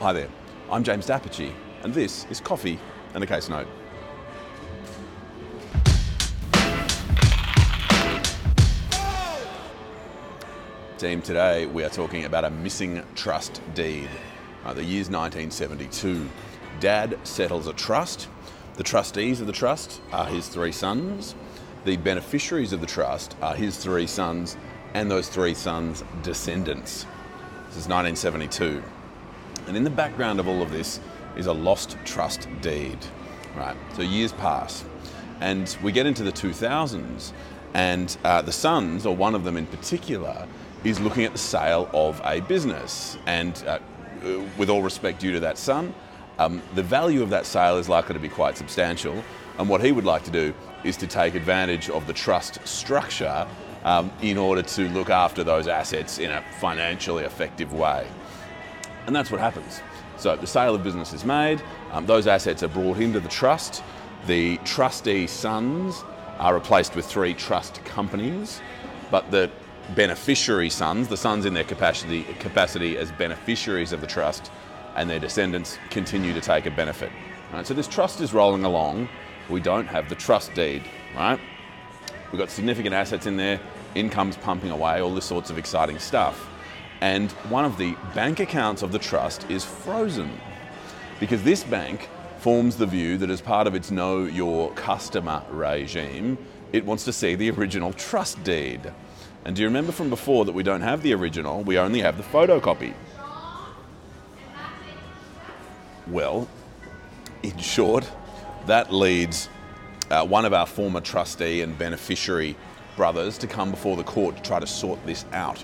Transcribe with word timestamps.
Hi 0.00 0.12
there, 0.12 0.28
I'm 0.70 0.82
James 0.82 1.06
d'Apice, 1.06 1.52
and 1.84 1.94
this 1.94 2.26
is 2.28 2.40
Coffee 2.40 2.80
and 3.14 3.22
a 3.22 3.26
Case 3.26 3.48
Note. 3.48 3.68
Team, 10.98 11.22
today 11.22 11.66
we 11.66 11.84
are 11.84 11.88
talking 11.88 12.24
about 12.24 12.44
a 12.44 12.50
missing 12.50 13.04
trust 13.14 13.62
deed. 13.74 14.10
Uh, 14.64 14.74
the 14.74 14.82
year's 14.82 15.08
1972. 15.08 16.28
Dad 16.80 17.16
settles 17.22 17.68
a 17.68 17.72
trust. 17.72 18.28
The 18.74 18.82
trustees 18.82 19.40
of 19.40 19.46
the 19.46 19.52
trust 19.52 20.02
are 20.10 20.26
his 20.26 20.48
three 20.48 20.72
sons. 20.72 21.36
The 21.84 21.96
beneficiaries 21.98 22.72
of 22.72 22.80
the 22.80 22.86
trust 22.86 23.36
are 23.40 23.54
his 23.54 23.78
three 23.78 24.08
sons 24.08 24.56
and 24.92 25.08
those 25.08 25.28
three 25.28 25.54
sons' 25.54 26.02
descendants. 26.22 27.06
This 27.68 27.76
is 27.76 27.88
1972. 27.88 28.82
And 29.66 29.76
in 29.76 29.84
the 29.84 29.90
background 29.90 30.40
of 30.40 30.48
all 30.48 30.62
of 30.62 30.70
this 30.70 31.00
is 31.36 31.46
a 31.46 31.52
lost 31.52 31.96
trust 32.04 32.48
deed. 32.60 32.98
Right. 33.56 33.76
So 33.94 34.02
years 34.02 34.32
pass, 34.32 34.84
and 35.40 35.76
we 35.82 35.92
get 35.92 36.06
into 36.06 36.22
the 36.22 36.32
2000s, 36.32 37.32
and 37.72 38.16
uh, 38.24 38.42
the 38.42 38.52
sons, 38.52 39.06
or 39.06 39.14
one 39.14 39.34
of 39.34 39.44
them 39.44 39.56
in 39.56 39.66
particular, 39.66 40.46
is 40.84 41.00
looking 41.00 41.24
at 41.24 41.32
the 41.32 41.38
sale 41.38 41.88
of 41.92 42.20
a 42.24 42.40
business. 42.40 43.16
And 43.26 43.62
uh, 43.66 43.78
with 44.58 44.70
all 44.70 44.82
respect 44.82 45.20
due 45.20 45.32
to 45.32 45.40
that 45.40 45.58
son, 45.58 45.94
um, 46.38 46.62
the 46.74 46.82
value 46.82 47.22
of 47.22 47.30
that 47.30 47.46
sale 47.46 47.78
is 47.78 47.88
likely 47.88 48.14
to 48.14 48.18
be 48.18 48.28
quite 48.28 48.56
substantial. 48.56 49.22
And 49.58 49.68
what 49.68 49.82
he 49.82 49.92
would 49.92 50.04
like 50.04 50.24
to 50.24 50.30
do 50.30 50.52
is 50.82 50.96
to 50.98 51.06
take 51.06 51.34
advantage 51.34 51.88
of 51.90 52.06
the 52.06 52.12
trust 52.12 52.66
structure 52.66 53.46
um, 53.84 54.10
in 54.20 54.36
order 54.36 54.62
to 54.62 54.88
look 54.88 55.10
after 55.10 55.44
those 55.44 55.68
assets 55.68 56.18
in 56.18 56.30
a 56.30 56.42
financially 56.60 57.24
effective 57.24 57.72
way. 57.72 58.06
And 59.06 59.14
that's 59.14 59.30
what 59.30 59.40
happens. 59.40 59.80
So 60.16 60.36
the 60.36 60.46
sale 60.46 60.74
of 60.74 60.82
business 60.82 61.12
is 61.12 61.24
made, 61.24 61.62
um, 61.92 62.06
those 62.06 62.26
assets 62.26 62.62
are 62.62 62.68
brought 62.68 62.98
into 62.98 63.20
the 63.20 63.28
trust, 63.28 63.82
the 64.26 64.56
trustee 64.58 65.26
sons 65.26 66.02
are 66.38 66.54
replaced 66.54 66.94
with 66.94 67.04
three 67.04 67.34
trust 67.34 67.84
companies, 67.84 68.60
but 69.10 69.30
the 69.30 69.50
beneficiary 69.94 70.70
sons, 70.70 71.08
the 71.08 71.16
sons 71.16 71.44
in 71.44 71.52
their 71.52 71.64
capacity, 71.64 72.22
capacity 72.38 72.96
as 72.96 73.12
beneficiaries 73.12 73.92
of 73.92 74.00
the 74.00 74.06
trust, 74.06 74.50
and 74.96 75.10
their 75.10 75.18
descendants 75.18 75.78
continue 75.90 76.32
to 76.32 76.40
take 76.40 76.64
a 76.66 76.70
benefit. 76.70 77.10
Right? 77.52 77.66
So 77.66 77.74
this 77.74 77.88
trust 77.88 78.20
is 78.20 78.32
rolling 78.32 78.64
along. 78.64 79.08
We 79.50 79.60
don't 79.60 79.86
have 79.86 80.08
the 80.08 80.14
trust 80.14 80.54
deed, 80.54 80.82
right? 81.14 81.38
We've 82.32 82.38
got 82.38 82.50
significant 82.50 82.94
assets 82.94 83.26
in 83.26 83.36
there, 83.36 83.60
income's 83.94 84.36
pumping 84.36 84.70
away, 84.70 85.02
all 85.02 85.14
this 85.14 85.26
sorts 85.26 85.50
of 85.50 85.58
exciting 85.58 85.98
stuff 85.98 86.48
and 87.04 87.30
one 87.50 87.66
of 87.66 87.76
the 87.76 87.94
bank 88.14 88.40
accounts 88.40 88.80
of 88.80 88.90
the 88.90 88.98
trust 88.98 89.44
is 89.50 89.62
frozen 89.62 90.40
because 91.20 91.42
this 91.42 91.62
bank 91.62 92.08
forms 92.38 92.78
the 92.78 92.86
view 92.86 93.18
that 93.18 93.28
as 93.28 93.42
part 93.42 93.66
of 93.66 93.74
its 93.74 93.90
know 93.90 94.24
your 94.24 94.72
customer 94.72 95.42
regime, 95.50 96.38
it 96.72 96.82
wants 96.82 97.04
to 97.04 97.12
see 97.12 97.34
the 97.34 97.50
original 97.50 97.92
trust 97.92 98.42
deed. 98.42 98.90
And 99.44 99.54
do 99.54 99.60
you 99.60 99.68
remember 99.68 99.92
from 99.92 100.08
before 100.08 100.46
that 100.46 100.52
we 100.52 100.62
don't 100.62 100.80
have 100.80 101.02
the 101.02 101.12
original, 101.12 101.62
we 101.62 101.76
only 101.76 102.00
have 102.00 102.16
the 102.16 102.22
photocopy? 102.22 102.94
Well, 106.06 106.48
in 107.42 107.58
short, 107.58 108.10
that 108.64 108.94
leads 108.94 109.50
uh, 110.10 110.24
one 110.24 110.46
of 110.46 110.54
our 110.54 110.66
former 110.66 111.02
trustee 111.02 111.60
and 111.60 111.76
beneficiary 111.76 112.56
brothers 112.96 113.36
to 113.38 113.46
come 113.46 113.70
before 113.70 113.98
the 113.98 114.04
court 114.04 114.38
to 114.38 114.42
try 114.42 114.58
to 114.58 114.66
sort 114.66 115.04
this 115.04 115.26
out. 115.32 115.62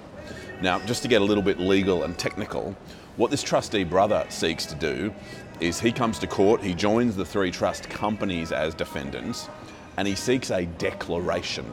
Now, 0.63 0.79
just 0.81 1.03
to 1.03 1.09
get 1.09 1.23
a 1.23 1.25
little 1.25 1.43
bit 1.43 1.59
legal 1.59 2.03
and 2.03 2.19
technical, 2.19 2.77
what 3.17 3.31
this 3.31 3.43
trustee 3.43 3.85
brother 3.85 4.27
seeks 4.29 4.67
to 4.67 4.75
do 4.75 5.15
is 5.59 5.81
he 5.81 5.91
comes 5.91 6.19
to 6.19 6.27
court, 6.27 6.63
he 6.63 6.75
joins 6.75 7.17
the 7.17 7.25
three 7.25 7.51
trust 7.51 7.89
companies 7.89 8.53
as 8.53 8.75
defendants, 8.75 9.49
and 9.97 10.07
he 10.07 10.15
seeks 10.15 10.51
a 10.51 10.67
declaration. 10.67 11.65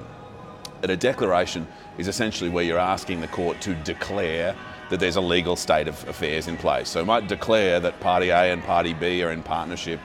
And 0.81 0.91
a 0.91 0.97
declaration 0.97 1.67
is 1.97 2.07
essentially 2.07 2.49
where 2.49 2.63
you're 2.63 2.79
asking 2.79 3.19
the 3.19 3.27
court 3.27 3.59
to 3.61 3.75
declare 3.75 4.55
that 4.89 5.01
there's 5.01 5.17
a 5.17 5.21
legal 5.21 5.57
state 5.57 5.89
of 5.89 6.07
affairs 6.07 6.47
in 6.47 6.55
place. 6.55 6.87
So 6.87 7.01
it 7.01 7.05
might 7.05 7.27
declare 7.27 7.81
that 7.81 7.99
Party 7.99 8.29
A 8.29 8.53
and 8.53 8.63
Party 8.63 8.93
B 8.93 9.21
are 9.21 9.31
in 9.31 9.43
partnership, 9.43 9.99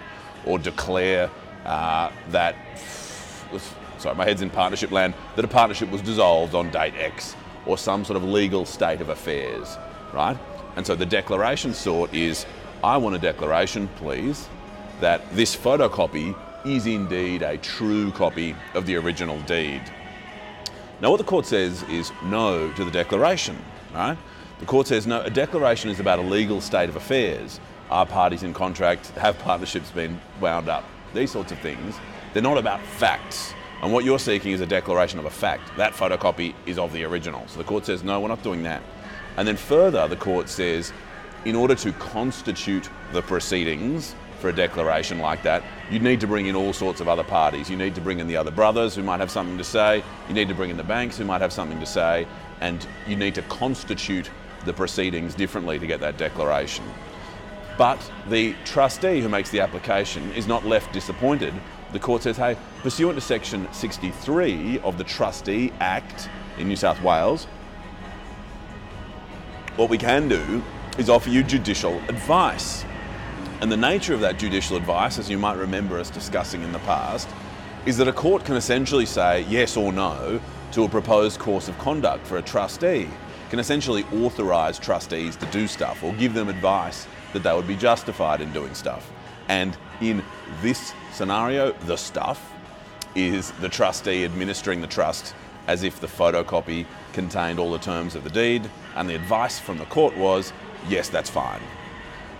or 0.44 0.58
declare 0.58 1.30
uh, 1.64 2.10
that, 2.30 2.56
sorry, 3.98 4.16
my 4.16 4.24
head's 4.24 4.42
in 4.42 4.50
partnership 4.50 4.90
land, 4.90 5.14
that 5.36 5.44
a 5.44 5.48
partnership 5.48 5.88
was 5.90 6.02
dissolved 6.02 6.56
on 6.56 6.70
date 6.70 6.94
X 6.96 7.36
or 7.66 7.78
some 7.78 8.04
sort 8.04 8.16
of 8.16 8.24
legal 8.24 8.64
state 8.64 9.00
of 9.00 9.08
affairs, 9.08 9.76
right? 10.12 10.36
And 10.76 10.86
so 10.86 10.94
the 10.94 11.06
declaration 11.06 11.74
sort 11.74 12.12
is 12.14 12.46
I 12.82 12.96
want 12.96 13.14
a 13.14 13.18
declaration, 13.18 13.88
please, 13.96 14.48
that 15.00 15.22
this 15.34 15.54
photocopy 15.54 16.36
is 16.64 16.86
indeed 16.86 17.42
a 17.42 17.58
true 17.58 18.10
copy 18.12 18.54
of 18.74 18.86
the 18.86 18.96
original 18.96 19.40
deed. 19.42 19.82
Now, 21.00 21.10
what 21.10 21.18
the 21.18 21.24
court 21.24 21.46
says 21.46 21.82
is 21.84 22.12
no 22.24 22.72
to 22.72 22.84
the 22.84 22.90
declaration, 22.90 23.58
right? 23.92 24.16
The 24.60 24.66
court 24.66 24.86
says 24.86 25.06
no, 25.06 25.20
a 25.22 25.30
declaration 25.30 25.90
is 25.90 25.98
about 25.98 26.20
a 26.20 26.22
legal 26.22 26.60
state 26.60 26.88
of 26.88 26.96
affairs. 26.96 27.58
Are 27.90 28.06
parties 28.06 28.44
in 28.44 28.54
contract? 28.54 29.08
Have 29.10 29.38
partnerships 29.40 29.90
been 29.90 30.20
wound 30.40 30.68
up? 30.68 30.84
These 31.14 31.32
sorts 31.32 31.52
of 31.52 31.58
things. 31.58 31.96
They're 32.32 32.42
not 32.42 32.58
about 32.58 32.80
facts. 32.80 33.54
And 33.82 33.92
what 33.92 34.04
you're 34.04 34.20
seeking 34.20 34.52
is 34.52 34.60
a 34.60 34.66
declaration 34.66 35.18
of 35.18 35.24
a 35.24 35.30
fact. 35.30 35.76
That 35.76 35.92
photocopy 35.92 36.54
is 36.66 36.78
of 36.78 36.92
the 36.92 37.02
original. 37.04 37.46
So 37.48 37.58
the 37.58 37.64
court 37.64 37.84
says, 37.84 38.04
no, 38.04 38.20
we're 38.20 38.28
not 38.28 38.42
doing 38.44 38.62
that. 38.62 38.80
And 39.36 39.46
then 39.46 39.56
further, 39.56 40.06
the 40.06 40.16
court 40.16 40.48
says, 40.48 40.92
in 41.44 41.56
order 41.56 41.74
to 41.74 41.92
constitute 41.94 42.88
the 43.12 43.22
proceedings 43.22 44.14
for 44.38 44.50
a 44.50 44.52
declaration 44.52 45.18
like 45.18 45.42
that, 45.42 45.64
you 45.90 45.98
need 45.98 46.20
to 46.20 46.28
bring 46.28 46.46
in 46.46 46.54
all 46.54 46.72
sorts 46.72 47.00
of 47.00 47.08
other 47.08 47.24
parties. 47.24 47.68
You 47.68 47.76
need 47.76 47.96
to 47.96 48.00
bring 48.00 48.20
in 48.20 48.28
the 48.28 48.36
other 48.36 48.52
brothers 48.52 48.94
who 48.94 49.02
might 49.02 49.18
have 49.18 49.32
something 49.32 49.58
to 49.58 49.64
say. 49.64 50.04
You 50.28 50.34
need 50.34 50.46
to 50.46 50.54
bring 50.54 50.70
in 50.70 50.76
the 50.76 50.84
banks 50.84 51.18
who 51.18 51.24
might 51.24 51.40
have 51.40 51.52
something 51.52 51.80
to 51.80 51.86
say. 51.86 52.28
And 52.60 52.86
you 53.08 53.16
need 53.16 53.34
to 53.34 53.42
constitute 53.42 54.30
the 54.64 54.72
proceedings 54.72 55.34
differently 55.34 55.80
to 55.80 55.86
get 55.88 55.98
that 56.00 56.18
declaration. 56.18 56.84
But 57.76 57.98
the 58.28 58.54
trustee 58.64 59.20
who 59.20 59.28
makes 59.28 59.50
the 59.50 59.58
application 59.58 60.30
is 60.34 60.46
not 60.46 60.64
left 60.64 60.92
disappointed 60.92 61.52
the 61.92 61.98
court 61.98 62.22
says, 62.22 62.36
hey, 62.36 62.56
pursuant 62.82 63.16
to 63.16 63.20
section 63.20 63.68
63 63.72 64.80
of 64.80 64.98
the 64.98 65.04
Trustee 65.04 65.72
Act 65.80 66.28
in 66.58 66.68
New 66.68 66.76
South 66.76 67.00
Wales, 67.02 67.46
what 69.76 69.90
we 69.90 69.98
can 69.98 70.28
do 70.28 70.62
is 70.98 71.08
offer 71.08 71.30
you 71.30 71.42
judicial 71.42 71.98
advice. 72.08 72.84
And 73.60 73.70
the 73.70 73.76
nature 73.76 74.14
of 74.14 74.20
that 74.20 74.38
judicial 74.38 74.76
advice, 74.76 75.18
as 75.18 75.30
you 75.30 75.38
might 75.38 75.56
remember 75.56 75.98
us 75.98 76.10
discussing 76.10 76.62
in 76.62 76.72
the 76.72 76.78
past, 76.80 77.28
is 77.86 77.96
that 77.96 78.08
a 78.08 78.12
court 78.12 78.44
can 78.44 78.56
essentially 78.56 79.06
say 79.06 79.42
yes 79.42 79.76
or 79.76 79.92
no 79.92 80.40
to 80.72 80.84
a 80.84 80.88
proposed 80.88 81.38
course 81.38 81.68
of 81.68 81.78
conduct 81.78 82.26
for 82.26 82.38
a 82.38 82.42
trustee, 82.42 83.08
can 83.50 83.58
essentially 83.58 84.04
authorise 84.14 84.78
trustees 84.78 85.36
to 85.36 85.46
do 85.46 85.66
stuff 85.66 86.02
or 86.02 86.12
give 86.14 86.32
them 86.32 86.48
advice 86.48 87.06
that 87.32 87.42
they 87.42 87.52
would 87.54 87.66
be 87.66 87.76
justified 87.76 88.40
in 88.40 88.52
doing 88.52 88.74
stuff. 88.74 89.12
And 89.48 89.76
in 90.00 90.22
this 90.62 90.94
scenario, 91.12 91.72
the 91.86 91.96
stuff 91.96 92.52
is 93.14 93.50
the 93.60 93.68
trustee 93.68 94.24
administering 94.24 94.80
the 94.80 94.86
trust 94.86 95.34
as 95.66 95.82
if 95.82 96.00
the 96.00 96.06
photocopy 96.06 96.86
contained 97.12 97.58
all 97.58 97.70
the 97.70 97.78
terms 97.78 98.14
of 98.14 98.24
the 98.24 98.30
deed, 98.30 98.68
and 98.96 99.08
the 99.08 99.14
advice 99.14 99.58
from 99.58 99.78
the 99.78 99.84
court 99.86 100.16
was, 100.16 100.52
yes, 100.88 101.08
that's 101.08 101.30
fine. 101.30 101.60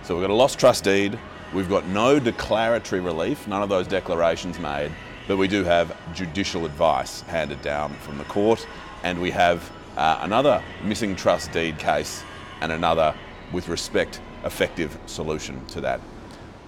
So 0.03 0.15
we've 0.15 0.23
got 0.23 0.31
a 0.31 0.35
lost 0.35 0.59
trust 0.59 0.83
deed, 0.83 1.17
we've 1.53 1.69
got 1.69 1.85
no 1.87 2.19
declaratory 2.19 3.01
relief, 3.01 3.47
none 3.47 3.61
of 3.61 3.69
those 3.69 3.87
declarations 3.87 4.57
made, 4.59 4.91
but 5.27 5.37
we 5.37 5.47
do 5.47 5.63
have 5.63 5.95
judicial 6.13 6.65
advice 6.65 7.21
handed 7.21 7.61
down 7.61 7.93
from 7.95 8.17
the 8.17 8.25
court, 8.25 8.65
and 9.03 9.21
we 9.21 9.31
have 9.31 9.71
uh, 9.95 10.19
another 10.21 10.61
missing 10.83 11.15
trust 11.15 11.51
deed 11.51 11.77
case 11.77 12.23
and 12.61 12.71
another, 12.71 13.13
with 13.51 13.69
respect, 13.69 14.19
effective 14.43 14.97
solution 15.05 15.65
to 15.67 15.79
that. 15.81 16.01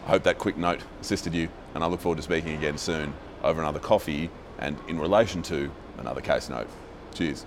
I 0.06 0.10
hope 0.10 0.24
that 0.24 0.38
quick 0.38 0.56
note 0.56 0.82
assisted 1.02 1.34
you, 1.34 1.50
and 1.74 1.84
I 1.84 1.88
look 1.88 2.00
forward 2.00 2.18
to 2.18 2.22
speaking 2.22 2.56
again 2.56 2.78
soon 2.78 3.14
over 3.44 3.60
another 3.60 3.80
coffee 3.80 4.30
and 4.60 4.78
in 4.88 5.00
relation 5.00 5.42
to 5.44 5.72
another 5.98 6.22
case 6.22 6.48
note. 6.48 6.68
Cheers. 7.16 7.46